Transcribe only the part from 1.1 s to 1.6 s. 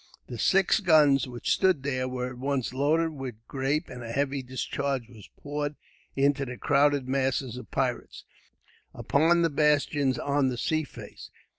which